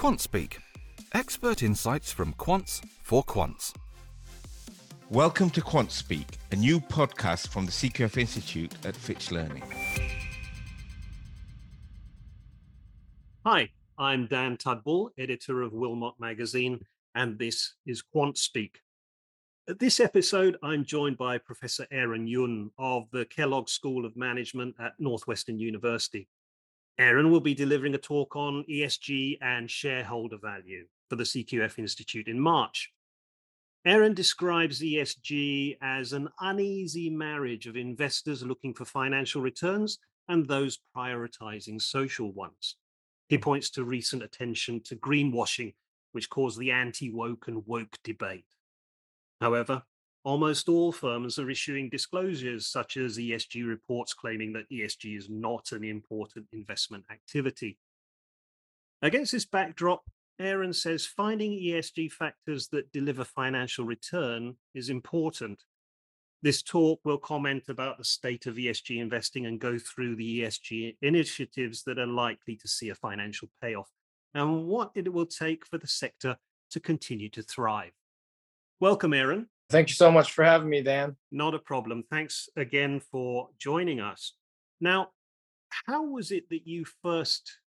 [0.00, 0.54] QuantSpeak,
[1.12, 3.74] expert insights from quants for quants.
[5.10, 9.62] Welcome to QuantSpeak, a new podcast from the CQF Institute at Fitch Learning.
[13.44, 13.68] Hi,
[13.98, 16.80] I'm Dan Tudball, editor of Wilmott Magazine,
[17.14, 18.76] and this is QuantSpeak.
[19.68, 24.76] At this episode, I'm joined by Professor Aaron Yoon of the Kellogg School of Management
[24.80, 26.26] at Northwestern University.
[26.98, 32.28] Aaron will be delivering a talk on ESG and shareholder value for the CQF Institute
[32.28, 32.92] in March.
[33.86, 39.98] Aaron describes ESG as an uneasy marriage of investors looking for financial returns
[40.28, 42.76] and those prioritizing social ones.
[43.28, 45.74] He points to recent attention to greenwashing,
[46.12, 48.44] which caused the anti woke and woke debate.
[49.40, 49.82] However,
[50.24, 55.72] almost all firms are issuing disclosures such as ESG reports claiming that ESG is not
[55.72, 57.78] an important investment activity.
[59.02, 60.02] Against this backdrop,
[60.38, 65.62] Aaron says finding ESG factors that deliver financial return is important.
[66.42, 70.96] This talk will comment about the state of ESG investing and go through the ESG
[71.02, 73.90] initiatives that are likely to see a financial payoff
[74.34, 76.36] and what it will take for the sector
[76.70, 77.92] to continue to thrive.
[78.80, 79.48] Welcome, Aaron.
[79.70, 81.14] Thank you so much for having me, Dan.
[81.30, 82.02] Not a problem.
[82.10, 84.34] Thanks again for joining us.
[84.80, 85.10] Now,
[85.86, 87.58] how was it that you first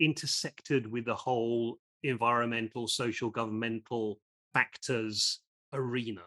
[0.00, 4.18] intersected with the whole environmental, social, governmental
[4.52, 5.38] factors
[5.72, 6.22] arena?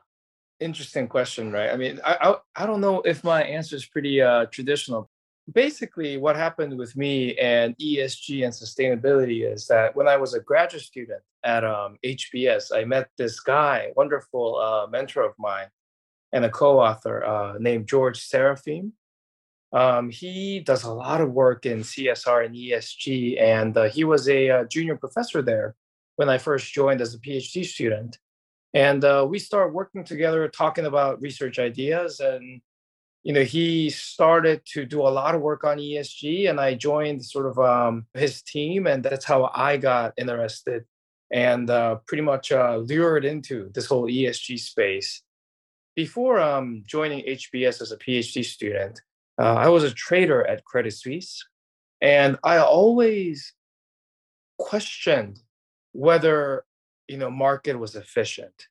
[0.61, 1.69] Interesting question, right?
[1.69, 5.09] I mean, I I, I don't know if my answer is pretty uh, traditional.
[5.51, 10.39] Basically, what happened with me and ESG and sustainability is that when I was a
[10.39, 15.67] graduate student at um, HBS, I met this guy, wonderful uh, mentor of mine,
[16.33, 18.91] and a co-author uh, named George Serafeim.
[19.71, 24.27] Um, he does a lot of work in CSR and ESG, and uh, he was
[24.27, 25.75] a, uh, junior professor there
[26.15, 28.17] when I first joined as a PhD student.
[28.73, 32.19] And uh, we started working together, talking about research ideas.
[32.19, 32.61] And
[33.25, 37.25] you know, he started to do a lot of work on ESG, and I joined
[37.25, 40.85] sort of um, his team, and that's how I got interested
[41.31, 45.23] and uh, pretty much uh, lured into this whole ESG space.
[45.95, 49.01] Before um, joining HBS as a PhD student,
[49.41, 51.43] uh, I was a trader at Credit Suisse,
[52.01, 53.53] and I always
[54.59, 55.39] questioned
[55.93, 56.63] whether
[57.07, 58.67] you know market was efficient,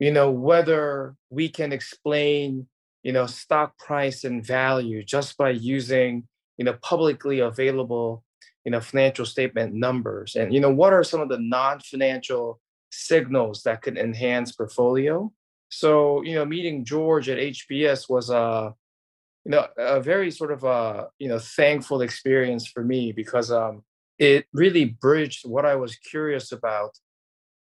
[0.00, 2.66] you know whether we can explain
[3.04, 6.26] you know stock price and value just by using
[6.56, 8.24] you know publicly available
[8.64, 10.34] you know financial statement numbers.
[10.34, 12.60] And you know what are some of the non-financial
[12.90, 15.30] signals that could enhance portfolio?
[15.68, 18.74] So you know meeting george at hbs was a
[19.44, 23.82] you know a very sort of a you know thankful experience for me because um
[24.18, 26.92] it really bridged what i was curious about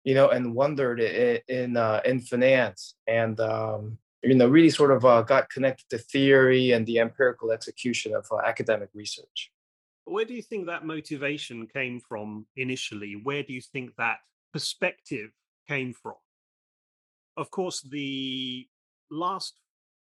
[0.03, 2.95] you know and wondered in in, uh, in finance.
[3.07, 7.51] And um you know really sort of uh, got connected to theory and the empirical
[7.51, 9.51] execution of uh, academic research
[10.05, 14.17] where do you think that motivation came from initially where do you think that
[14.53, 15.31] perspective
[15.67, 16.15] came from
[17.37, 18.67] of course the
[19.09, 19.55] last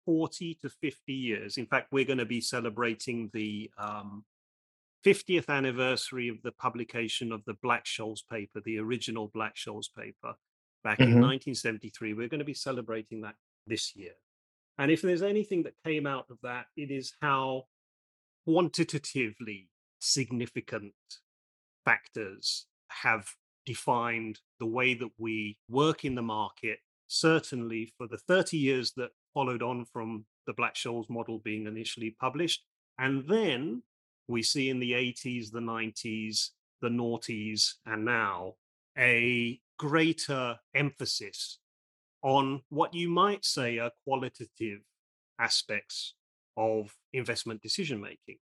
[0.08, 1.58] 40 to 50 years.
[1.58, 4.24] In fact, we're going to be celebrating the um,
[5.06, 10.36] 50th anniversary of the publication of the Black Scholes paper, the original Black Scholes paper
[10.82, 11.12] back mm-hmm.
[11.12, 12.14] in 1973.
[12.14, 13.36] We're going to be celebrating that
[13.68, 14.14] this year.
[14.78, 17.64] And if there's anything that came out of that, it is how
[18.46, 19.70] quantitatively
[20.00, 20.94] significant
[21.84, 23.28] factors have
[23.66, 29.12] defined the way that we work in the market certainly for the 30 years that
[29.34, 32.64] followed on from the Black Scholes model being initially published.
[32.98, 33.84] And then
[34.28, 36.50] we see in the 80s, the 90s,
[36.82, 38.54] the noughties, and now
[38.98, 41.60] a greater emphasis
[42.28, 44.82] on what you might say are qualitative
[45.40, 46.14] aspects
[46.58, 48.38] of investment decision making.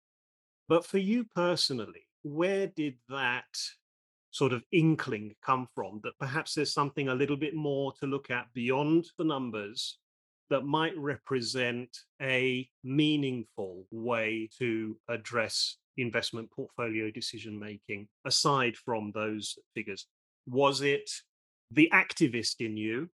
[0.70, 3.44] But for you personally, where did that
[4.32, 8.32] sort of inkling come from that perhaps there's something a little bit more to look
[8.32, 9.98] at beyond the numbers
[10.50, 11.90] that might represent
[12.22, 20.08] a meaningful way to address investment portfolio decision making aside from those figures?
[20.48, 21.12] Was it
[21.70, 23.10] the activist in you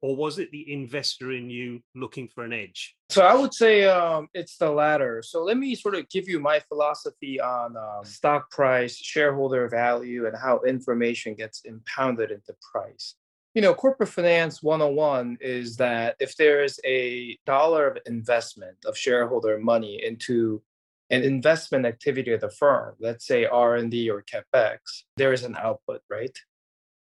[0.00, 2.94] or was it the investor in you looking for an edge?
[3.10, 5.22] So I would say um, it's the latter.
[5.22, 10.26] So let me sort of give you my philosophy on um, stock price, shareholder value,
[10.26, 13.14] and how information gets impounded into price.
[13.54, 18.96] You know, corporate finance 101 is that if there is a dollar of investment of
[18.96, 20.62] shareholder money into
[21.10, 24.78] an investment activity of the firm, let's say R&D or CapEx,
[25.16, 26.36] there is an output, right?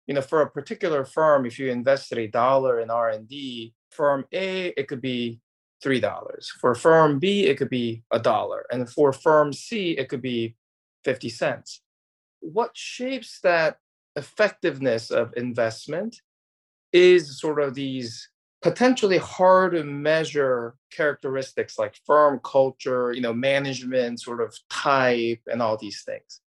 [0.07, 4.73] You know, for a particular firm, if you invested a dollar in R&D, firm A,
[4.77, 5.41] it could be
[5.85, 6.47] $3.
[6.61, 8.67] For firm B, it could be a dollar.
[8.71, 10.57] And for firm C, it could be
[11.05, 11.83] 50 cents.
[12.41, 13.79] What shapes that
[14.15, 16.21] effectiveness of investment
[16.93, 18.29] is sort of these
[18.63, 25.61] potentially hard to measure characteristics like firm culture, you know, management sort of type and
[25.61, 26.41] all these things.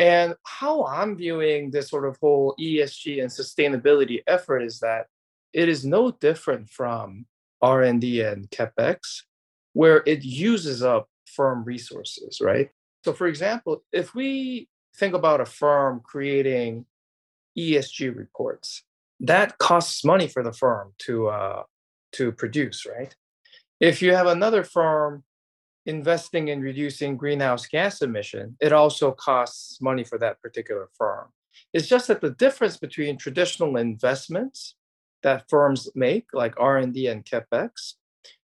[0.00, 5.08] And how I'm viewing this sort of whole ESG and sustainability effort is that
[5.52, 7.26] it is no different from
[7.60, 9.24] R&D and capex
[9.74, 12.70] where it uses up firm resources, right?
[13.04, 16.86] So for example, if we think about a firm creating
[17.58, 18.84] ESG reports,
[19.20, 21.62] that costs money for the firm to uh,
[22.12, 23.14] to produce, right?
[23.80, 25.24] If you have another firm
[25.86, 31.28] investing in reducing greenhouse gas emission, it also costs money for that particular firm.
[31.72, 34.76] It's just that the difference between traditional investments
[35.22, 37.94] that firms make, like R&D and capex,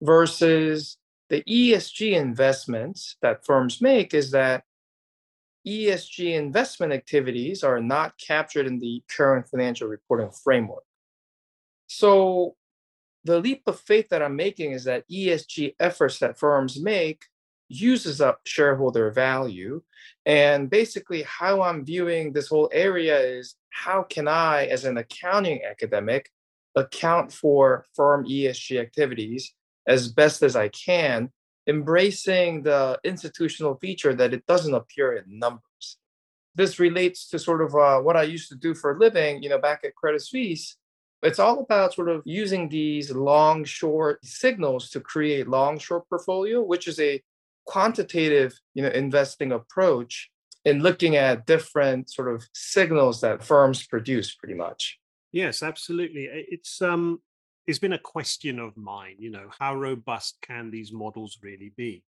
[0.02, 0.98] versus
[1.30, 4.64] the ESG investments that firms make, is that
[5.68, 10.84] ESG investment activities are not captured in the current financial reporting framework.
[11.88, 12.56] So
[13.28, 17.26] the leap of faith that I'm making is that ESG efforts that firms make
[17.68, 19.82] uses up shareholder value.
[20.26, 25.62] And basically, how I'm viewing this whole area is how can I, as an accounting
[25.70, 26.30] academic,
[26.76, 29.54] account for firm ESG activities
[29.86, 31.30] as best as I can
[31.68, 35.98] embracing the institutional feature that it doesn't appear in numbers.
[36.56, 39.50] This relates to sort of uh, what I used to do for a living, you
[39.50, 40.77] know, back at Credit Suisse.
[41.24, 46.62] It's all about sort of using these long short signals to create long short portfolio,
[46.62, 47.22] which is a
[47.66, 50.30] quantitative, you know, investing approach
[50.64, 55.00] in looking at different sort of signals that firms produce pretty much.
[55.32, 56.28] Yes, absolutely.
[56.32, 57.22] It's um
[57.66, 62.04] it's been a question of mine, you know, how robust can these models really be?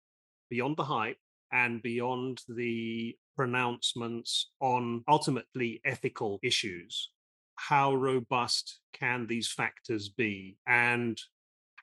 [0.50, 1.19] Beyond the hype
[1.50, 7.11] and beyond the pronouncements on ultimately ethical issues,
[7.56, 10.56] how robust can these factors be?
[10.67, 11.19] And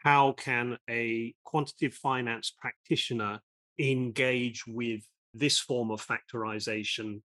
[0.03, 3.39] how can a quantitative finance practitioner
[3.79, 5.01] engage with
[5.33, 7.21] this form of factorization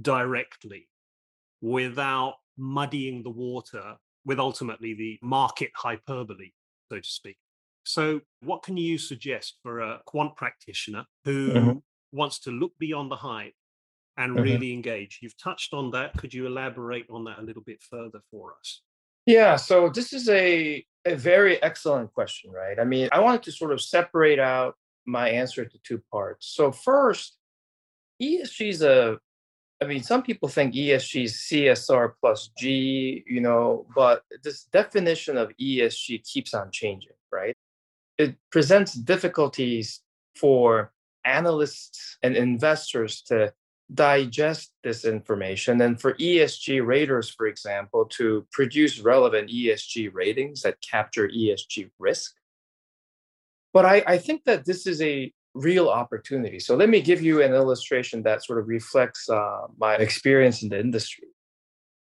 [0.00, 0.88] directly
[1.60, 6.50] without muddying the water with ultimately the market hyperbole,
[6.90, 7.36] so to speak.
[7.84, 11.78] So, what can you suggest for a quant practitioner who mm-hmm.
[12.12, 13.54] wants to look beyond the hype
[14.20, 14.42] and mm-hmm.
[14.42, 15.18] really engage?
[15.22, 16.16] You've touched on that.
[16.16, 18.82] Could you elaborate on that a little bit further for us?
[19.26, 22.78] Yeah, so this is a, a very excellent question, right?
[22.78, 24.76] I mean, I wanted to sort of separate out
[25.06, 26.46] my answer to two parts.
[26.54, 27.36] So, first,
[28.22, 29.18] ESG is a
[29.82, 35.38] I mean, some people think ESG is CSR plus G, you know, but this definition
[35.38, 37.54] of ESG keeps on changing, right?
[38.18, 40.02] It presents difficulties
[40.36, 40.92] for
[41.24, 43.54] analysts and investors to
[43.94, 50.80] digest this information and for ESG raters, for example, to produce relevant ESG ratings that
[50.80, 52.34] capture ESG risk.
[53.72, 56.60] But I, I think that this is a real opportunity.
[56.60, 60.68] So let me give you an illustration that sort of reflects uh, my experience in
[60.68, 61.28] the industry.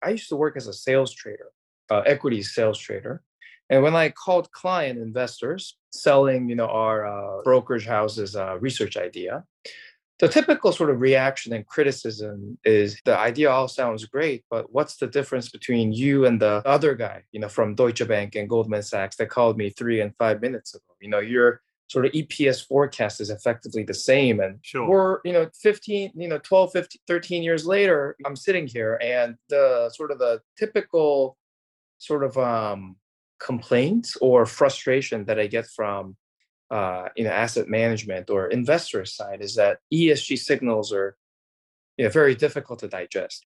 [0.04, 1.52] I used to work as a sales trader,
[1.90, 2.04] uh,
[2.42, 3.24] sales trader.
[3.70, 8.98] And when I called client investors selling, you know, our uh, brokerage house's uh, research
[8.98, 9.44] idea,
[10.20, 14.98] the typical sort of reaction and criticism is the idea all sounds great, but what's
[14.98, 18.84] the difference between you and the other guy, you know, from Deutsche Bank and Goldman
[18.84, 20.84] Sachs that called me three and five minutes ago?
[21.00, 24.40] You know, you're sort of EPS forecast is effectively the same.
[24.40, 24.88] And sure.
[24.88, 29.36] we're, you know, 15, you know, 12, 15, 13 years later, I'm sitting here and
[29.50, 31.38] the sort of the typical
[31.98, 32.98] sort of um,
[33.40, 36.16] complaints or frustration that I get from,
[36.72, 41.18] uh, you know, asset management or investor side is that ESG signals are,
[41.98, 43.46] you know, very difficult to digest.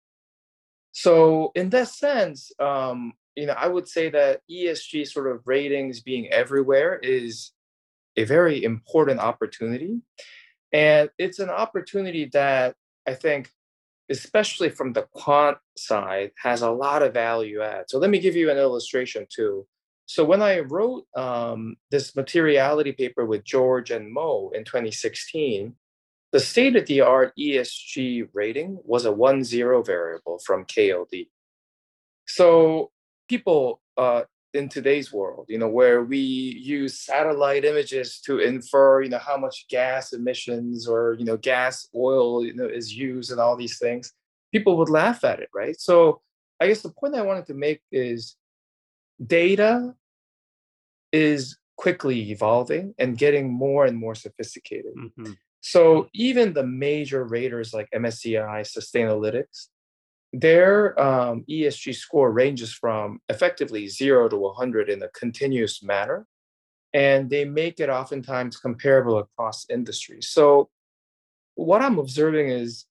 [0.92, 6.00] So in that sense, um, you know, I would say that ESG sort of ratings
[6.00, 7.52] being everywhere is
[8.16, 10.00] a very important opportunity.
[10.72, 12.76] And it's an opportunity that
[13.06, 13.50] I think,
[14.10, 17.88] especially from the quant side, has a lot of value add.
[17.88, 19.66] So let me give you an illustration too.
[20.06, 25.74] So when I wrote um, this materiality paper with George and Mo in 2016,
[26.32, 31.28] the state of the art ESG rating was a one zero variable from KLD.
[32.26, 32.90] So
[33.28, 34.22] people uh,
[34.54, 39.36] in today's world, you know, where we use satellite images to infer, you know, how
[39.36, 43.78] much gas emissions or, you know, gas, oil, you know, is used and all these
[43.78, 44.12] things,
[44.52, 45.78] people would laugh at it, right?
[45.80, 46.20] So
[46.60, 48.36] I guess the point I wanted to make is
[49.26, 49.94] data
[51.12, 54.94] is quickly evolving and getting more and more sophisticated.
[54.96, 55.32] Mm-hmm.
[55.60, 59.68] So even the major raters like MSCI, Sustainalytics,
[60.32, 66.26] their um, ESG score ranges from effectively zero to 100 in a continuous manner.
[66.94, 70.28] And they make it oftentimes comparable across industries.
[70.28, 70.68] So,
[71.54, 72.86] what I'm observing is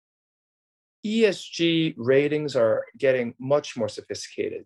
[1.05, 4.65] ESG ratings are getting much more sophisticated.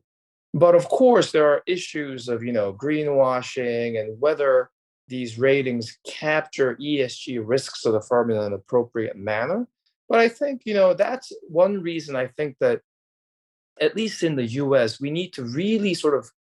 [0.56, 4.72] But of course, there are issues of you know greenwashing and whether
[5.08, 9.68] these ratings capture ESG risks of the firm in an appropriate manner.
[10.10, 12.82] But I think, you know, that's one reason I think that,
[13.80, 16.32] at least in the US, we need to really sort of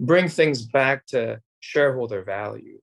[0.00, 2.78] bring things back to shareholder value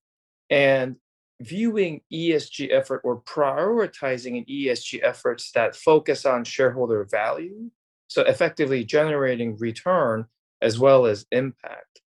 [0.50, 0.98] and
[1.42, 7.72] viewing ESG effort or prioritizing an ESG efforts that focus on shareholder value.
[8.08, 10.26] So effectively generating return
[10.62, 12.02] as well as impact.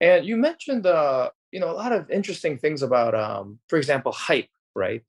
[0.00, 4.12] And you mentioned, uh, you know, a lot of interesting things about, um, for example,
[4.12, 5.02] hype, right?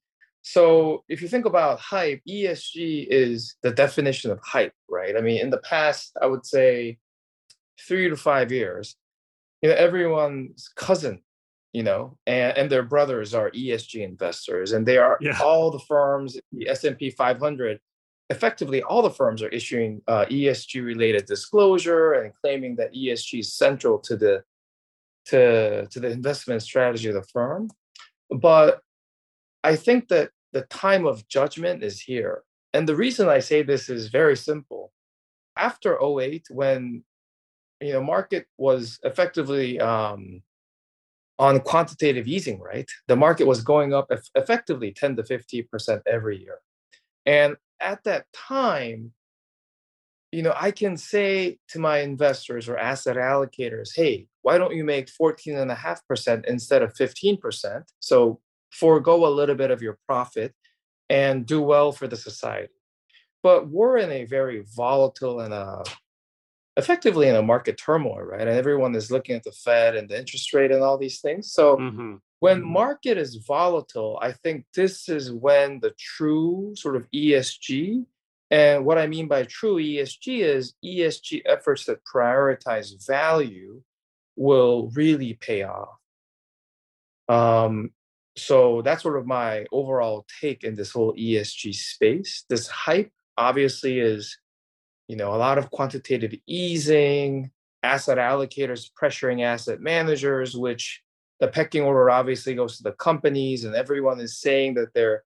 [0.43, 5.15] So if you think about hype, ESG is the definition of hype, right?
[5.17, 6.97] I mean, in the past, I would say
[7.87, 8.95] three to five years,
[9.61, 11.21] you know, everyone's cousin,
[11.71, 15.39] you know, and, and their brothers are ESG investors, and they are yeah.
[15.41, 17.79] all the firms, the S&P 500,
[18.35, 23.53] effectively all the firms are issuing uh, ESG related disclosure and claiming that ESG is
[23.53, 24.43] central to the
[25.29, 27.69] to, to the investment strategy of the firm.
[28.29, 28.81] But
[29.63, 32.43] I think that the time of judgment is here.
[32.73, 34.91] And the reason I say this is very simple.
[35.55, 37.03] After 08, when
[37.79, 40.41] you know market was effectively um,
[41.39, 42.89] on quantitative easing, right?
[43.07, 46.57] The market was going up effectively 10 to 50% every year.
[47.25, 49.11] And at that time,
[50.31, 54.83] you know, I can say to my investors or asset allocators, hey, why don't you
[54.83, 57.83] make 14.5% instead of 15%?
[57.99, 58.39] So
[58.71, 60.55] forego a little bit of your profit
[61.09, 62.73] and do well for the society.
[63.43, 65.83] But we're in a very volatile and uh,
[66.77, 68.41] effectively in a market turmoil, right?
[68.41, 71.51] And everyone is looking at the Fed and the interest rate and all these things.
[71.51, 72.15] So mm-hmm.
[72.43, 78.03] When market is volatile, I think this is when the true sort of ESG
[78.51, 83.81] and what I mean by true ESG is ESG efforts that prioritize value
[84.35, 85.95] will really pay off.
[87.29, 87.91] Um,
[88.35, 92.43] so that's sort of my overall take in this whole ESG space.
[92.49, 94.37] This hype obviously is,
[95.07, 97.51] you know, a lot of quantitative easing,
[97.83, 101.02] asset allocators pressuring asset managers, which
[101.43, 105.25] the pecking order obviously goes to the companies, and everyone is saying that they're,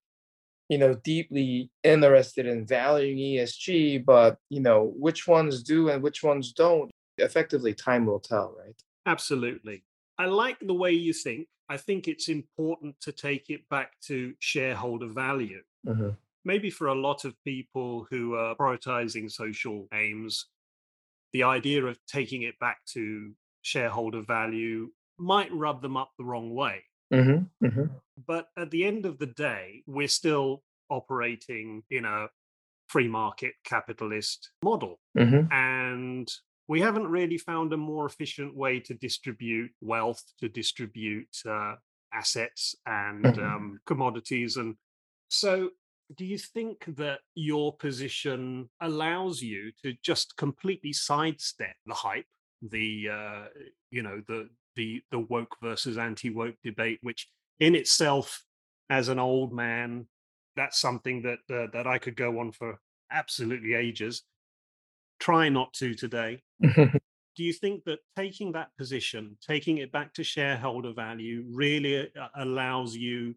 [0.68, 6.24] you know, deeply interested in valuing ESG, but you know, which ones do and which
[6.24, 8.74] ones don't, effectively time will tell, right?
[9.06, 9.84] Absolutely.
[10.18, 11.50] I like the way you think.
[11.70, 15.62] I think it's important to take it back to shareholder value.
[15.86, 16.10] Mm-hmm.
[16.44, 20.48] Maybe for a lot of people who are prioritizing social aims,
[21.32, 26.54] the idea of taking it back to shareholder value might rub them up the wrong
[26.54, 26.84] way.
[27.14, 27.66] Mm-hmm.
[27.66, 27.86] Mm-hmm.
[28.26, 32.28] But at the end of the day, we're still operating in a
[32.88, 35.00] free market capitalist model.
[35.18, 35.52] Mm-hmm.
[35.52, 36.28] And
[36.68, 41.76] we haven't really found a more efficient way to distribute wealth, to distribute uh,
[42.14, 43.44] assets and mm-hmm.
[43.44, 44.58] um, commodities.
[44.58, 44.76] And
[45.30, 45.70] so,
[46.16, 52.26] do you think that your position allows you to just completely sidestep the hype,
[52.62, 53.44] the uh,
[53.92, 57.28] you know the the the woke versus anti-woke debate, which
[57.60, 58.46] in itself,
[58.90, 60.08] as an old man,
[60.56, 62.80] that's something that uh, that I could go on for
[63.12, 64.24] absolutely ages
[65.20, 66.42] try not to today.
[66.62, 72.28] Do you think that taking that position, taking it back to shareholder value, really uh,
[72.36, 73.36] allows you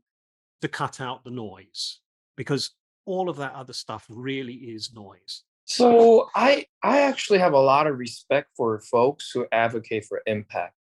[0.63, 1.99] to cut out the noise?
[2.37, 2.71] Because
[3.05, 5.43] all of that other stuff really is noise.
[5.67, 10.75] So I I actually have a lot of respect for folks who advocate for impact,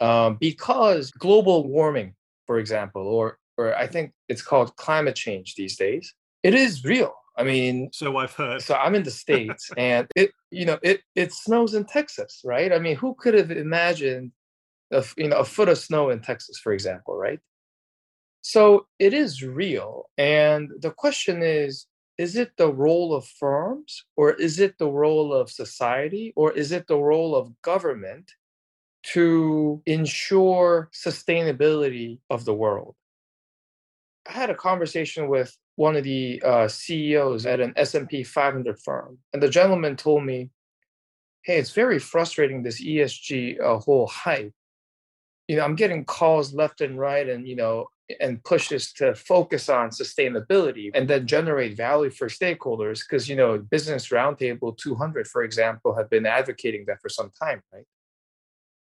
[0.00, 2.14] um, because global warming,
[2.46, 7.14] for example, or or I think it's called climate change these days, it is real.
[7.36, 8.62] I mean, so I've heard.
[8.62, 12.72] So I'm in the states, and it, you know, it it snows in Texas, right?
[12.72, 14.32] I mean, who could have imagined,
[14.92, 17.40] a, you know, a foot of snow in Texas, for example, right?
[18.42, 21.86] So it is real, and the question is:
[22.18, 26.70] Is it the role of firms, or is it the role of society, or is
[26.72, 28.30] it the role of government
[29.12, 32.94] to ensure sustainability of the world.
[34.26, 39.18] I had a conversation with one of the uh, CEOs at an S&P 500 firm,
[39.32, 40.50] and the gentleman told me,
[41.42, 44.54] "Hey, it's very frustrating this ESG uh, whole hype.
[45.48, 47.88] You know, I'm getting calls left and right, and you know,
[48.20, 53.58] and pushes to focus on sustainability and then generate value for stakeholders because you know
[53.58, 57.86] business roundtable 200 for example have been advocating that for some time right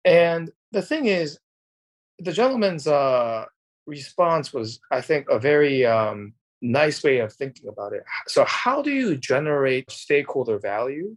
[0.04, 1.38] and the thing is
[2.18, 3.44] the gentleman's uh,
[3.86, 8.04] response was i think a very um, nice way of thinking about it.
[8.28, 11.16] So, how do you generate stakeholder value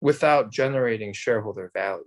[0.00, 2.04] without generating shareholder value?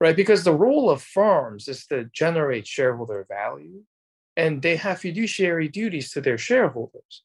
[0.00, 0.14] Right?
[0.14, 3.82] Because the role of firms is to generate shareholder value,
[4.36, 7.22] and they have fiduciary duties to their shareholders.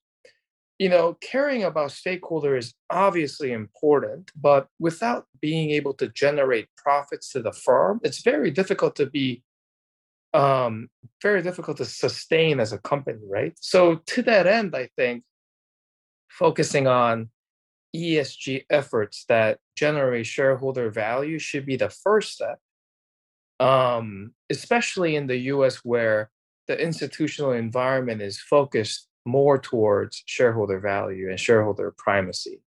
[0.80, 7.32] You know, caring about stakeholder is obviously important, but without being able to generate profits
[7.34, 9.44] to the firm, it's very difficult to be
[10.34, 10.90] um,
[11.22, 13.54] very difficult to sustain as a company, right?
[13.60, 15.24] So to that end, I think
[16.30, 17.30] focusing on
[17.96, 22.60] ESG efforts that generate shareholder value should be the first step,
[23.60, 25.78] um, especially in the U.S.
[25.78, 26.30] where
[26.68, 32.62] the institutional environment is focused more towards shareholder value and shareholder primacy.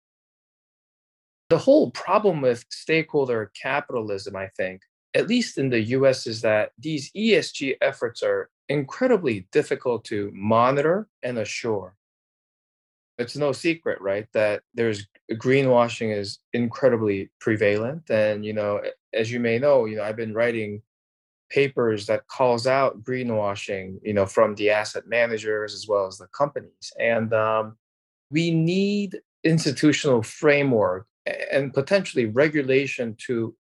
[1.50, 4.84] The whole problem with stakeholder capitalism, I think,
[5.16, 11.08] at least in the US, is that these ESG efforts are incredibly difficult to monitor
[11.24, 11.96] and assure.
[13.18, 18.10] It's no secret, right, that there's greenwashing is incredibly prevalent.
[18.10, 18.82] And, you know,
[19.14, 20.82] as you may know, you know, I've been writing
[21.50, 26.28] papers that calls out greenwashing, you know, from the asset managers as well as the
[26.28, 26.92] companies.
[27.00, 27.78] And um,
[28.30, 31.08] we need institutional framework
[31.52, 33.56] and potentially regulation to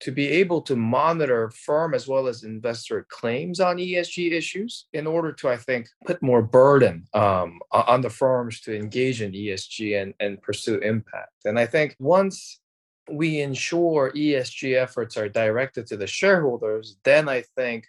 [0.00, 5.06] to be able to monitor firm as well as investor claims on ESG issues in
[5.06, 10.00] order to, I think, put more burden um, on the firms to engage in ESG
[10.00, 11.44] and, and pursue impact.
[11.44, 12.60] And I think once
[13.10, 17.86] we ensure ESG efforts are directed to the shareholders, then I think,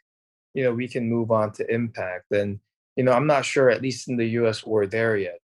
[0.54, 2.32] you know, we can move on to impact.
[2.32, 2.60] And,
[2.96, 5.40] you know, I'm not sure, at least in the US, we're there yet.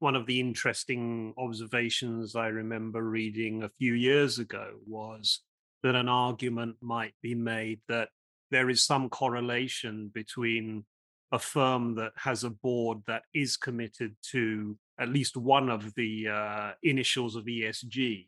[0.00, 5.40] One of the interesting observations I remember reading a few years ago was
[5.82, 8.08] that an argument might be made that
[8.50, 10.84] there is some correlation between
[11.32, 16.28] a firm that has a board that is committed to at least one of the
[16.28, 18.26] uh, initials of ESG,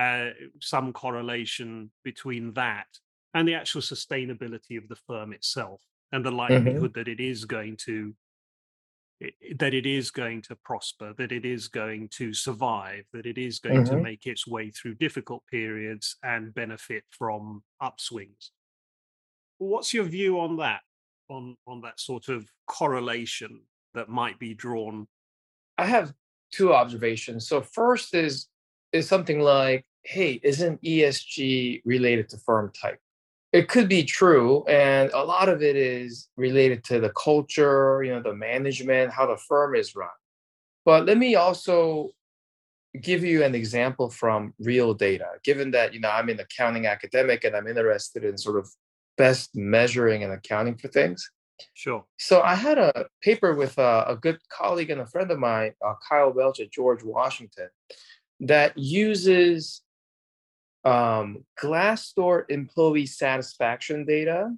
[0.00, 2.86] uh, some correlation between that
[3.34, 5.82] and the actual sustainability of the firm itself
[6.12, 6.38] and the mm-hmm.
[6.38, 6.98] likelihood mm-hmm.
[6.98, 8.14] that it is going to
[9.58, 13.58] that it is going to prosper, that it is going to survive, that it is
[13.58, 13.96] going mm-hmm.
[13.96, 18.48] to make its way through difficult periods and benefit from upswings.
[19.58, 20.80] What's your view on that?
[21.28, 23.60] On on that sort of correlation
[23.92, 25.06] that might be drawn?
[25.76, 26.14] I have
[26.50, 27.46] two observations.
[27.46, 28.48] So first is
[28.92, 33.00] is something like, hey, isn't ESG related to firm type?
[33.52, 38.12] it could be true and a lot of it is related to the culture you
[38.12, 40.08] know the management how the firm is run.
[40.84, 42.10] But let me also
[43.00, 47.44] give you an example from real data given that you know i'm an accounting academic
[47.44, 48.68] and i'm interested in sort of
[49.16, 51.28] best measuring and accounting for things.
[51.74, 52.04] Sure.
[52.18, 55.72] So i had a paper with a, a good colleague and a friend of mine
[55.84, 57.68] uh, kyle welch at george washington
[58.40, 59.82] that uses
[60.84, 64.50] um, Glassdoor employee satisfaction data.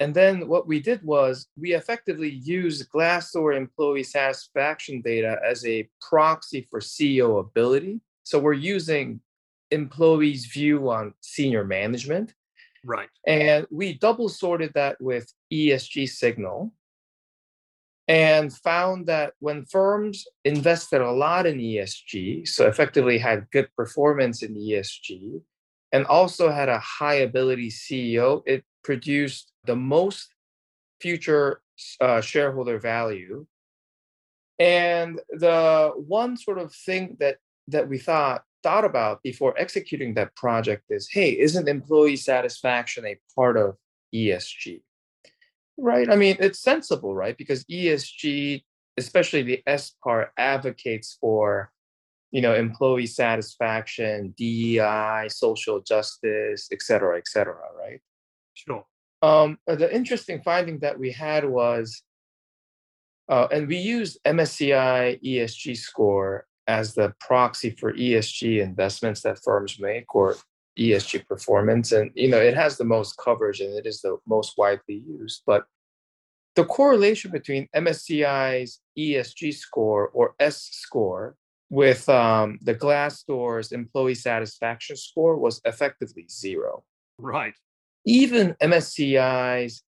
[0.00, 5.88] And then what we did was we effectively used Glassdoor employee satisfaction data as a
[6.00, 8.00] proxy for CEO ability.
[8.22, 9.20] So we're using
[9.70, 12.34] employees' view on senior management.
[12.84, 13.08] Right.
[13.26, 16.72] And we double sorted that with ESG signal
[18.08, 24.42] and found that when firms invested a lot in ESG, so effectively had good performance
[24.42, 25.42] in ESG,
[25.92, 30.34] and also had a high ability CEO, it produced the most
[31.00, 31.60] future
[32.00, 33.46] uh, shareholder value.
[34.58, 37.36] And the one sort of thing that
[37.68, 43.18] that we thought thought about before executing that project is, hey, isn't employee satisfaction a
[43.36, 43.76] part of
[44.14, 44.80] ESG?
[45.78, 46.10] Right.
[46.10, 47.38] I mean, it's sensible, right?
[47.38, 48.64] Because ESG,
[48.96, 51.70] especially the S part, advocates for,
[52.32, 58.00] you know, employee satisfaction, DEI, social justice, et cetera, et cetera, right?
[58.54, 58.84] Sure.
[59.22, 62.02] Um, the interesting finding that we had was,
[63.28, 69.78] uh, and we used MSCI ESG score as the proxy for ESG investments that firms
[69.78, 70.36] make, or
[70.78, 71.92] ESG performance.
[71.92, 75.42] And, you know, it has the most coverage and it is the most widely used.
[75.46, 75.66] But
[76.54, 81.36] the correlation between MSCI's ESG score or S score
[81.70, 86.84] with um, the Glassdoor's employee satisfaction score was effectively zero.
[87.18, 87.54] Right.
[88.04, 89.82] Even MSCI's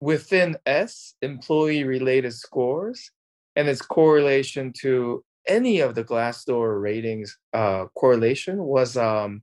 [0.00, 3.10] within S employee related scores
[3.54, 9.42] and its correlation to any of the Glassdoor ratings uh, correlation was um,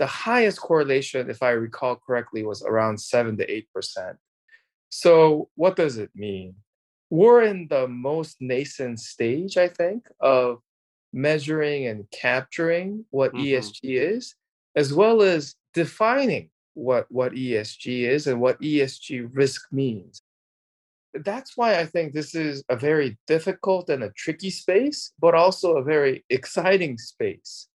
[0.00, 4.16] the highest correlation, if I recall correctly, was around seven to eight percent.
[4.88, 6.54] So, what does it mean?
[7.10, 10.60] We're in the most nascent stage, I think, of
[11.12, 13.44] measuring and capturing what mm-hmm.
[13.44, 14.34] ESG is,
[14.74, 20.22] as well as defining what, what ESG is and what ESG risk means.
[21.12, 25.76] That's why I think this is a very difficult and a tricky space, but also
[25.76, 27.66] a very exciting space.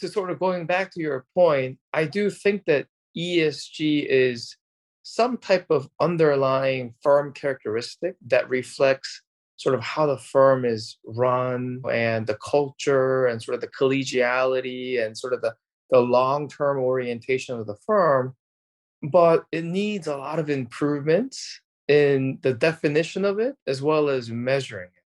[0.00, 2.86] To sort of going back to your point, I do think that
[3.16, 4.56] ESG is
[5.02, 9.22] some type of underlying firm characteristic that reflects
[9.56, 15.04] sort of how the firm is run and the culture and sort of the collegiality
[15.04, 15.54] and sort of the,
[15.90, 18.34] the long-term orientation of the firm
[19.02, 24.30] but it needs a lot of improvements in the definition of it as well as
[24.30, 24.99] measuring it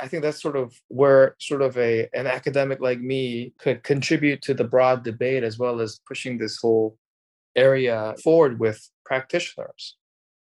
[0.00, 4.42] i think that's sort of where sort of a an academic like me could contribute
[4.42, 6.96] to the broad debate as well as pushing this whole
[7.56, 9.96] area forward with practitioners.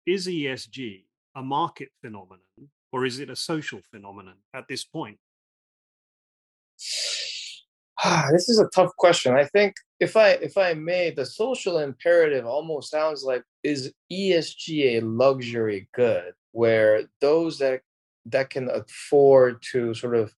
[0.07, 1.05] Is ESG
[1.37, 2.41] a market phenomenon
[2.93, 5.19] or is it a social phenomenon at this point?
[8.33, 9.35] this is a tough question.
[9.35, 14.99] I think if I if I may, the social imperative almost sounds like is ESG
[14.99, 17.83] a luxury good where those that
[18.31, 20.35] that can afford to sort of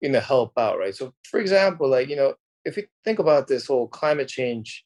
[0.00, 0.94] you know help out, right?
[0.94, 4.84] So for example, like you know, if you think about this whole climate change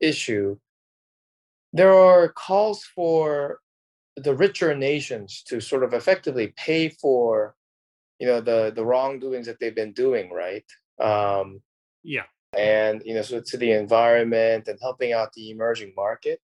[0.00, 0.58] issue,
[1.72, 3.60] there are calls for
[4.16, 7.54] the richer nations to sort of effectively pay for
[8.18, 10.64] you know the the wrongdoings that they've been doing right?
[11.00, 11.62] Um
[12.02, 12.24] yeah.
[12.56, 16.40] and you know so to the environment and helping out the emerging market.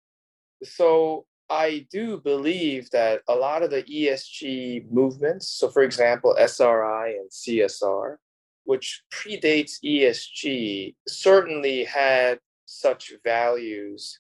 [0.63, 7.17] So i do believe that a lot of the esg movements so for example sri
[7.19, 8.17] and csr
[8.65, 12.39] which predates esg certainly had
[12.73, 14.19] such values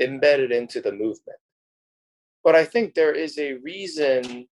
[0.00, 1.38] embedded into the movement.
[2.44, 4.48] But I think there is a reason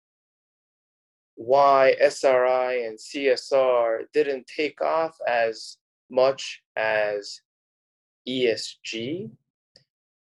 [1.35, 5.79] why SRI and CSR didn't take off as
[6.11, 7.41] much as
[8.29, 9.31] ESG.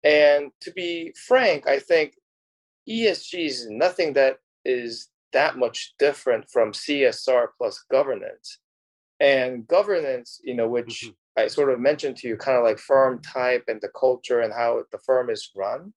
[0.04, 2.16] And to be frank, I think
[2.90, 8.60] ESG is nothing that is that much different from CSR plus governance.
[9.20, 11.44] And governance, you know, which mm-hmm.
[11.44, 14.54] I sort of mentioned to you, kind of like firm type and the culture and
[14.54, 15.94] how the firm is run,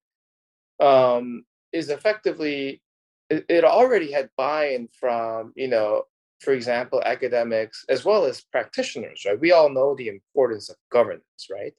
[0.80, 2.82] um, is effectively
[3.30, 6.04] it, it already had buy-in from you know,
[6.40, 9.22] for example, academics as well as practitioners.
[9.26, 11.72] Right, we all know the importance of governance, right?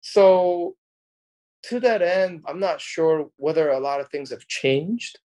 [0.00, 0.76] So,
[1.68, 5.18] to that end, I'm not sure whether a lot of things have changed.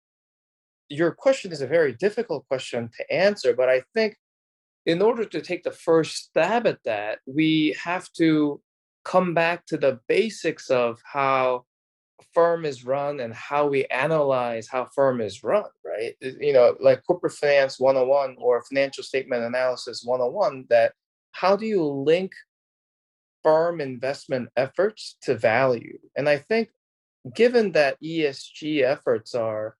[0.88, 4.16] Your question is a very difficult question to answer, but I think
[4.86, 8.60] in order to take the first stab at that, we have to
[9.04, 11.64] come back to the basics of how
[12.20, 16.14] a firm is run and how we analyze how firm is run, right?
[16.20, 20.92] You know, like corporate finance 101 or financial statement analysis 101, that
[21.32, 22.32] how do you link
[23.48, 25.98] firm investment efforts to value?
[26.14, 26.68] And I think
[27.34, 29.74] given that ESG efforts are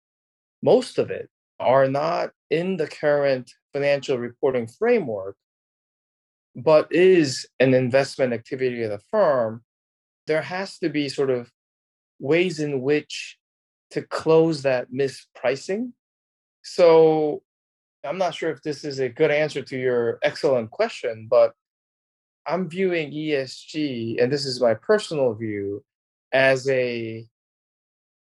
[0.63, 1.29] most of it
[1.61, 5.37] are not in the current financial reporting framework,
[6.57, 9.63] but is an investment activity of the firm,
[10.27, 11.51] there has to be sort of
[12.19, 13.37] ways in which
[13.91, 15.93] to close that mispricing.
[16.63, 17.43] So
[18.03, 21.53] I'm not sure if this is a good answer to your excellent question, but
[22.49, 25.85] I'm viewing ESG, and this is my personal view,
[26.33, 27.29] as a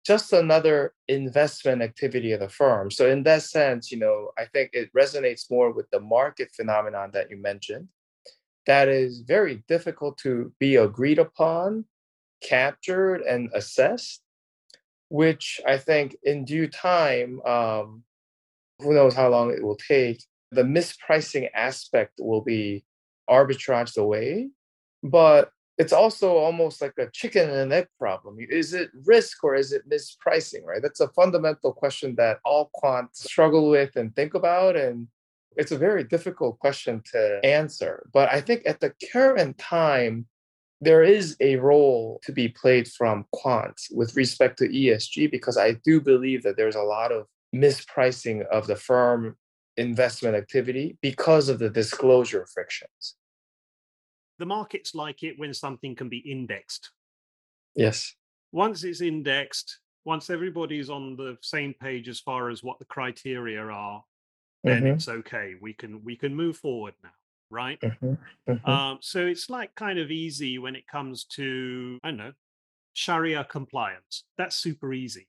[0.04, 2.90] just another investment activity of the firm.
[2.90, 7.10] So in that sense, you know, I think it resonates more with the market phenomenon
[7.12, 7.88] that you mentioned.
[8.66, 11.84] That is very difficult to be agreed upon,
[12.42, 14.22] captured, and assessed.
[15.08, 18.02] Which I think in due time, um,
[18.80, 22.84] who knows how long it will take, the mispricing aspect will be
[23.28, 24.50] arbitraged away.
[25.02, 28.36] But it's also almost like a chicken and egg problem.
[28.38, 30.80] Is it risk or is it mispricing, right?
[30.80, 34.76] That's a fundamental question that all quants struggle with and think about.
[34.76, 35.08] And
[35.56, 38.08] it's a very difficult question to answer.
[38.12, 40.26] But I think at the current time,
[40.80, 45.72] there is a role to be played from quants with respect to ESG because I
[45.84, 49.36] do believe that there's a lot of mispricing of the firm
[49.76, 53.16] investment activity because of the disclosure frictions.
[54.38, 56.90] The markets like it when something can be indexed.
[57.74, 58.14] Yes.
[58.52, 63.62] Once it's indexed, once everybody's on the same page as far as what the criteria
[63.62, 64.04] are,
[64.62, 64.86] then mm-hmm.
[64.94, 65.54] it's okay.
[65.60, 67.10] We can we can move forward now,
[67.50, 67.80] right?
[67.80, 68.14] Mm-hmm.
[68.52, 68.70] Mm-hmm.
[68.70, 72.32] Um, so it's like kind of easy when it comes to I don't know
[72.94, 74.24] Sharia compliance.
[74.38, 75.28] That's super easy,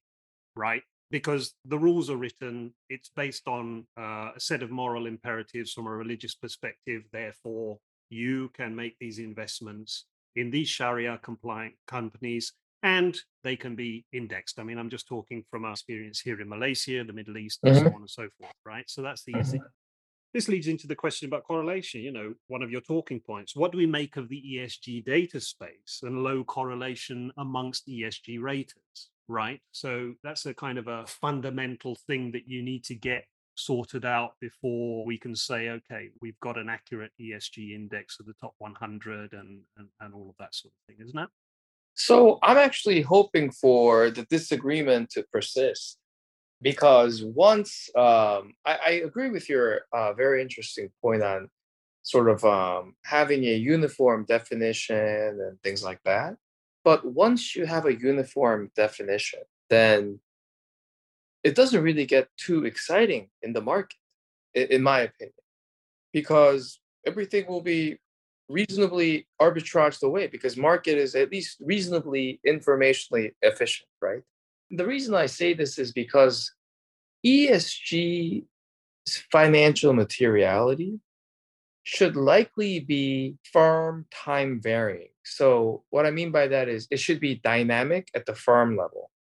[0.55, 0.83] right?
[1.15, 2.73] Because the rules are written.
[2.89, 7.03] It's based on uh, a set of moral imperatives from a religious perspective.
[7.13, 7.77] Therefore,
[8.09, 12.51] you can make these investments in these Sharia compliant companies
[12.83, 14.59] and they can be indexed.
[14.59, 17.73] I mean, I'm just talking from our experience here in Malaysia, the Middle East, and
[17.73, 17.87] mm-hmm.
[17.87, 18.83] so on and so forth, right?
[18.89, 19.41] So that's the mm-hmm.
[19.41, 19.61] easy.
[20.33, 22.01] This leads into the question about correlation.
[22.01, 23.55] You know, one of your talking points.
[23.55, 29.11] What do we make of the ESG data space and low correlation amongst ESG raters,
[29.27, 29.59] right?
[29.71, 34.33] So that's a kind of a fundamental thing that you need to get sorted out
[34.41, 39.33] before we can say, okay, we've got an accurate ESG index of the top 100
[39.33, 41.29] and, and, and all of that sort of thing, isn't it?
[41.95, 45.97] So I'm actually hoping for the disagreement to persist
[46.61, 51.47] because once um, I, I, agree with your uh, very interesting point on
[52.03, 56.35] sort of um, having a uniform definition and things like that.
[56.85, 59.39] But once you have a uniform definition,
[59.71, 60.19] then
[61.43, 63.97] it doesn't really get too exciting in the market,
[64.53, 65.33] in, my opinion,
[66.13, 67.97] because everything will be
[68.47, 74.21] reasonably arbitraged away because market is at least reasonably informationally efficient, right?
[74.69, 76.53] The reason I say this is because
[77.25, 78.45] ESG
[79.31, 80.99] financial materiality
[81.81, 85.14] should likely be firm time varying.
[85.25, 89.11] So what I mean by that is it should be dynamic at the firm level.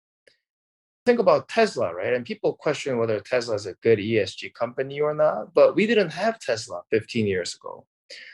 [1.05, 2.13] Think about Tesla, right?
[2.13, 6.09] And people question whether Tesla is a good ESG company or not, but we didn't
[6.09, 7.85] have Tesla 15 years ago.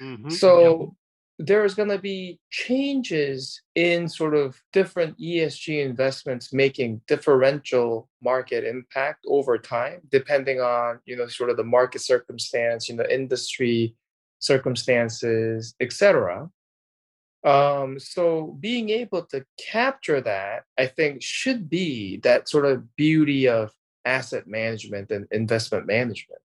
[0.01, 0.29] Mm-hmm.
[0.29, 0.95] So
[1.38, 9.25] there's going to be changes in sort of different ESG investments making differential market impact
[9.27, 13.95] over time, depending on you know sort of the market circumstance, you know, industry
[14.39, 16.49] circumstances, etc.
[17.43, 23.47] Um, so being able to capture that, I think, should be that sort of beauty
[23.47, 23.73] of
[24.06, 26.41] asset management and investment management.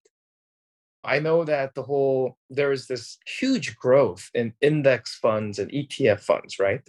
[1.05, 6.21] I know that the whole there is this huge growth in index funds and ETF
[6.21, 6.83] funds, right?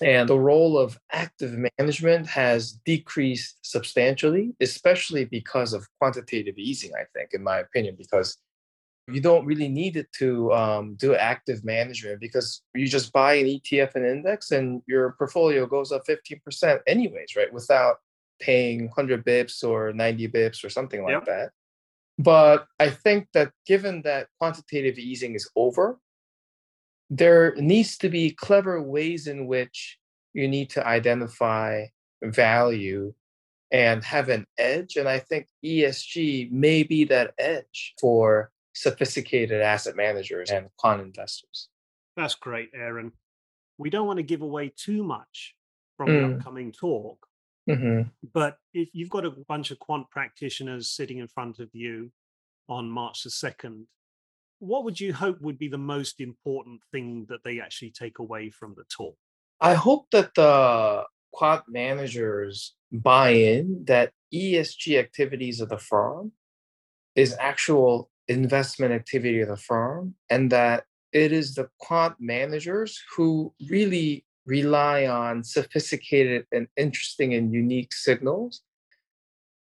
[0.00, 7.04] And the role of active management has decreased substantially, especially because of quantitative easing, I
[7.16, 8.36] think, in my opinion, because
[9.08, 13.46] you don't really need it to um, do active management because you just buy an
[13.46, 17.52] ETF and index and your portfolio goes up 15% anyways, right?
[17.52, 17.96] Without
[18.40, 21.24] paying 100 bips or 90 bips or something like yep.
[21.26, 21.50] that.
[22.18, 25.98] But I think that given that quantitative easing is over,
[27.10, 29.98] there needs to be clever ways in which
[30.32, 31.86] you need to identify
[32.22, 33.12] value
[33.70, 34.96] and have an edge.
[34.96, 41.68] And I think ESG may be that edge for sophisticated asset managers and quant investors.
[42.16, 43.12] That's great, Aaron.
[43.78, 45.54] We don't want to give away too much
[45.96, 46.30] from mm.
[46.30, 47.26] the upcoming talk,
[47.68, 48.08] Mm-hmm.
[48.32, 52.10] But if you've got a bunch of quant practitioners sitting in front of you
[52.68, 53.84] on March the 2nd,
[54.58, 58.50] what would you hope would be the most important thing that they actually take away
[58.50, 59.16] from the talk?
[59.60, 66.32] I hope that the quant managers buy in that ESG activities of the firm
[67.14, 73.52] is actual investment activity of the firm and that it is the quant managers who
[73.68, 78.62] really rely on sophisticated and interesting and unique signals,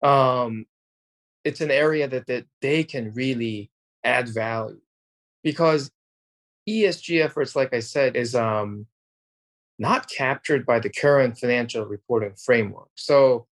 [0.02, 0.66] um,
[1.44, 3.72] it's an area that, that they can really
[4.04, 4.80] add value
[5.44, 5.92] because
[6.68, 8.86] ESG efforts, like I said, is um,
[9.80, 12.90] not captured by the current financial reporting framework.
[12.96, 13.48] So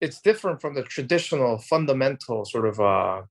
[0.00, 3.22] it's different from the traditional fundamental sort of uh,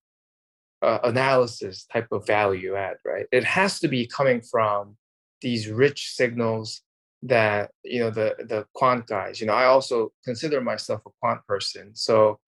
[0.82, 3.26] uh, analysis type of value add, right?
[3.32, 4.96] It has to be coming from
[5.42, 6.82] these rich signals
[7.24, 11.46] that you know the the quant guys you know i also consider myself a quant
[11.46, 12.39] person so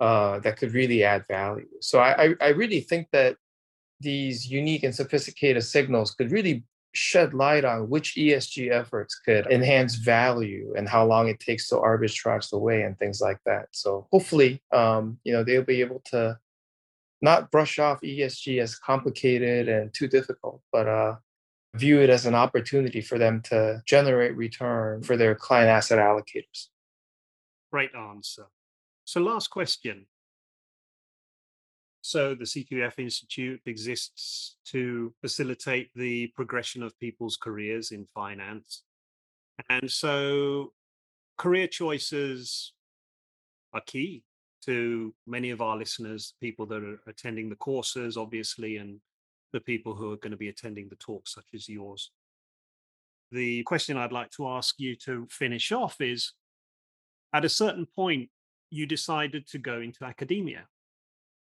[0.00, 3.36] uh, that could really add value so I, I i really think that
[4.00, 9.94] these unique and sophisticated signals could really shed light on which esg efforts could enhance
[9.96, 14.06] value and how long it takes to arbitrage the way and things like that so
[14.10, 16.36] hopefully um, you know they'll be able to
[17.22, 21.14] not brush off esg as complicated and too difficult but uh
[21.74, 26.68] view it as an opportunity for them to generate return for their client asset allocators.
[27.72, 28.46] Great answer.
[29.04, 30.06] So, last question.
[32.00, 38.82] So, the CQF Institute exists to facilitate the progression of people's careers in finance.
[39.68, 40.72] And so,
[41.36, 42.72] career choices
[43.72, 44.22] are key
[44.66, 49.00] to many of our listeners, people that are attending the courses, obviously, and
[49.52, 52.10] the people who are going to be attending the talks, such as yours.
[53.30, 56.32] The question I'd like to ask you to finish off is
[57.32, 58.30] at a certain point,
[58.70, 60.66] you decided to go into academia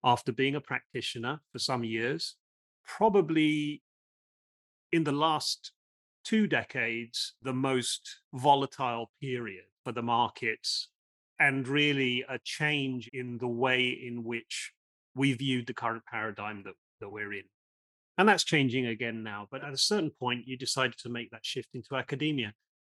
[0.02, 2.36] after being a practitioner for some years,
[2.84, 3.82] probably
[4.92, 5.72] in the last
[6.24, 10.88] two decades, the most volatile period for the markets
[11.44, 14.72] and really a change in the way in which
[15.14, 17.42] we viewed the current paradigm that, that we're in.
[18.16, 19.46] And that's changing again now.
[19.50, 22.54] But at a certain point, you decided to make that shift into academia.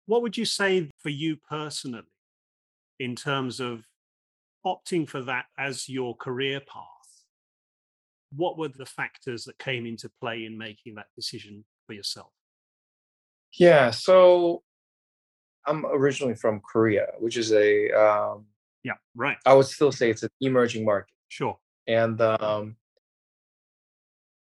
[0.06, 2.04] What would you say for you personally
[3.00, 3.84] in terms of
[4.64, 6.84] opting for that as your career path?
[8.32, 12.30] What were the factors that came into play in making that decision for yourself?
[13.54, 14.62] Yeah, so
[15.67, 18.45] I'm originally from Korea, which is a um,
[18.84, 19.38] yeah, right.
[19.45, 21.13] I would still say it's an emerging market.
[21.28, 21.58] Sure.
[21.88, 22.75] And um,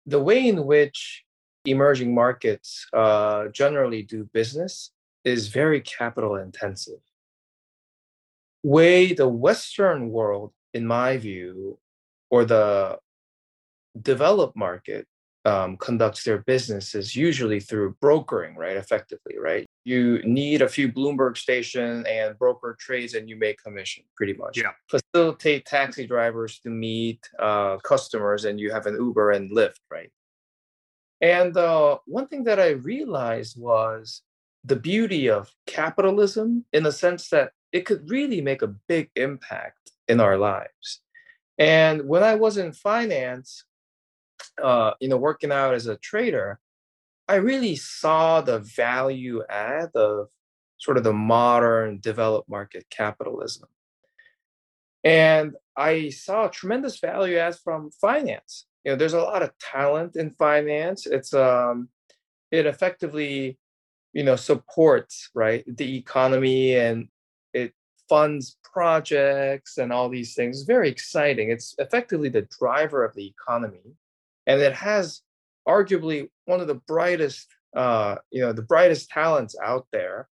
[0.06, 1.24] the way in which
[1.64, 4.92] emerging markets uh, generally do business
[5.24, 7.00] is very capital intensive.
[8.62, 11.78] Way the Western world, in my view,
[12.30, 12.98] or the
[14.00, 15.06] developed market
[15.44, 18.76] um, conducts their business is usually through brokering, right?
[18.76, 19.66] Effectively, right?
[19.84, 24.58] You need a few Bloomberg station and broker trades, and you make commission pretty much.
[24.58, 24.72] Yeah.
[24.88, 30.10] Facilitate taxi drivers to meet uh, customers, and you have an Uber and Lyft, right?
[31.20, 34.22] And uh, one thing that I realized was
[34.64, 39.92] the beauty of capitalism in the sense that it could really make a big impact
[40.08, 41.00] in our lives.
[41.58, 43.64] And when I was in finance,
[44.62, 46.58] uh, you know, working out as a trader,
[47.30, 50.30] I really saw the value add of
[50.78, 53.68] sort of the modern developed market capitalism.
[55.04, 58.66] And I saw tremendous value add from finance.
[58.84, 61.06] You know, there's a lot of talent in finance.
[61.06, 61.88] It's um,
[62.50, 63.58] it effectively,
[64.12, 67.06] you know, supports right the economy and
[67.54, 67.74] it
[68.08, 70.56] funds projects and all these things.
[70.58, 71.50] It's very exciting.
[71.50, 73.94] It's effectively the driver of the economy
[74.48, 75.22] and it has
[75.68, 80.28] arguably one of the brightest, uh, you know, the brightest talents out there.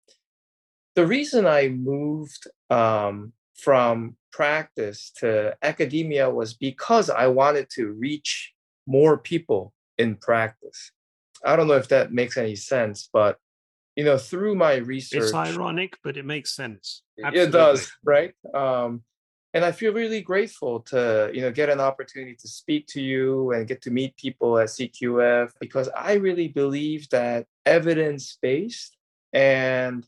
[0.95, 8.53] The reason I moved um, from practice to academia was because I wanted to reach
[8.87, 10.93] more people in practice.
[11.45, 13.37] I don't know if that makes any sense, but
[13.95, 17.03] you know, through my research, it's ironic, but it makes sense.
[17.19, 17.49] Absolutely.
[17.49, 18.33] It does, right?
[18.55, 19.03] Um,
[19.57, 23.53] and I feel really grateful to you know get an opportunity to speak to you
[23.53, 28.99] and get to meet people at CQF because I really believe that evidence based
[29.33, 30.07] and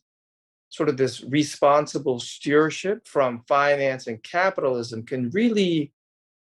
[0.68, 5.94] sort of this responsible stewardship from finance and capitalism can really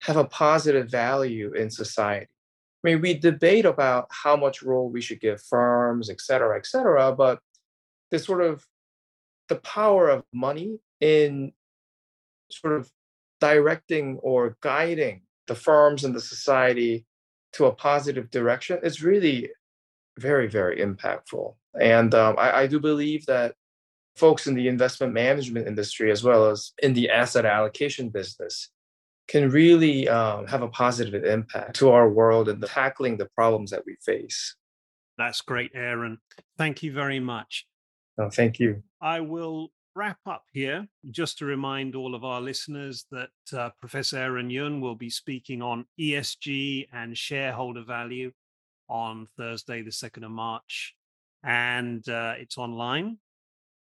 [0.02, 2.28] have a positive value in society.
[2.84, 6.66] I mean, we debate about how much role we should give firms, et cetera, et
[6.66, 7.40] cetera, but
[8.10, 8.66] this sort of
[9.48, 11.52] the power of money in
[12.52, 12.90] sort of
[13.40, 17.04] directing or guiding the firms and the society
[17.52, 19.50] to a positive direction is really
[20.18, 21.54] very, very impactful.
[21.80, 23.54] And um, I, I do believe that
[24.16, 28.70] folks in the investment management industry, as well as in the asset allocation business,
[29.28, 33.70] can really um, have a positive impact to our world and the tackling the problems
[33.70, 34.56] that we face.
[35.16, 36.18] That's great, Aaron.
[36.58, 37.66] Thank you very much.
[38.18, 38.82] Oh, thank you.
[39.00, 44.18] I will wrap up here, just to remind all of our listeners that uh, Professor
[44.18, 48.32] Aaron Yoon will be speaking on ESG and shareholder value
[48.88, 50.94] on Thursday, the 2nd of March.
[51.42, 53.18] And uh, it's online.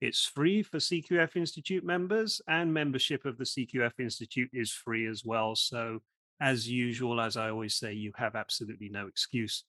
[0.02, 5.26] It's free for CQF Institute members, and membership of the CQF Institute is free as
[5.26, 5.56] well.
[5.56, 6.00] So,
[6.42, 9.65] as usual, as I always say, you have absolutely no excuse.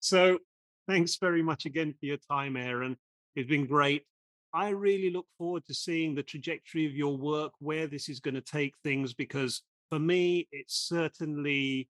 [0.00, 0.38] So,
[0.86, 2.96] thanks very much again for your time, Aaron.
[3.36, 4.04] It's been great.
[4.58, 8.34] I really look forward to seeing the trajectory of your work, where this is going
[8.34, 11.88] to take things, because for me, it's certainly,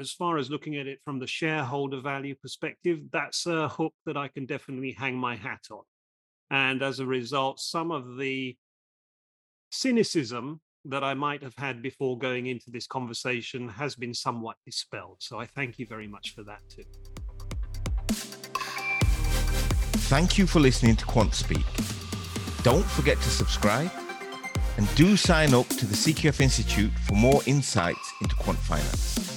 [0.00, 4.16] as far as looking at it from the shareholder value perspective, that's a hook that
[4.16, 5.82] I can definitely hang my hat on.
[6.48, 8.56] And as a result, some of the
[9.72, 15.16] cynicism that I might have had before going into this conversation has been somewhat dispelled.
[15.18, 16.84] So I thank you very much for that too.
[20.08, 21.66] Thank you for listening to Quant Speak.
[22.62, 23.90] Don't forget to subscribe
[24.76, 29.35] and do sign up to the CQF Institute for more insights into quant finance.